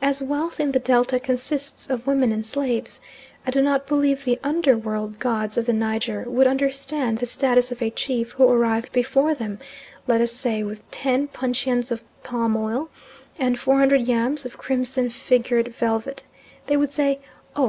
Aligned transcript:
As 0.00 0.22
wealth 0.22 0.60
in 0.60 0.70
the 0.70 0.78
Delta 0.78 1.18
consists 1.18 1.90
of 1.90 2.06
women 2.06 2.30
and 2.30 2.46
slaves 2.46 3.00
I 3.44 3.50
do 3.50 3.60
not 3.60 3.84
believe 3.84 4.24
the 4.24 4.38
under 4.44 4.78
world 4.78 5.18
gods 5.18 5.58
of 5.58 5.66
the 5.66 5.72
Niger 5.72 6.22
would 6.28 6.46
understand 6.46 7.18
the 7.18 7.26
status 7.26 7.72
of 7.72 7.82
a 7.82 7.90
chief 7.90 8.30
who 8.30 8.48
arrived 8.48 8.92
before 8.92 9.34
them, 9.34 9.58
let 10.06 10.20
us 10.20 10.30
say, 10.30 10.62
with 10.62 10.88
ten 10.92 11.26
puncheons 11.26 11.90
of 11.90 12.04
palm 12.22 12.56
oil, 12.56 12.90
and 13.40 13.58
four 13.58 13.78
hundred 13.78 14.06
yards 14.06 14.46
of 14.46 14.56
crimson 14.56 15.10
figured 15.10 15.74
velvet; 15.74 16.22
they 16.68 16.76
would 16.76 16.92
say, 16.92 17.18
"Oh! 17.56 17.58